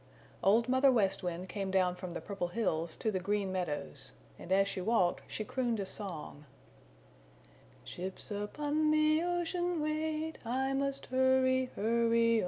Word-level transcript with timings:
Old 0.43 0.67
Mother 0.67 0.91
West 0.91 1.21
Wind 1.21 1.47
came 1.47 1.69
down 1.69 1.93
from 1.93 2.09
the 2.09 2.21
Purple 2.21 2.47
Hills 2.47 2.95
to 2.95 3.11
the 3.11 3.19
Green 3.19 3.51
Meadows 3.51 4.13
and 4.39 4.51
as 4.51 4.67
she 4.67 4.81
walked 4.81 5.21
she 5.27 5.45
crooned 5.45 5.79
a 5.79 5.85
song: 5.85 6.45
"Ships 7.83 8.31
upon 8.31 8.89
the 8.89 9.21
ocean 9.21 9.79
wait; 9.79 10.39
I 10.43 10.73
must 10.73 11.05
hurry, 11.05 11.69
hurry 11.75 12.37
on! 12.37 12.39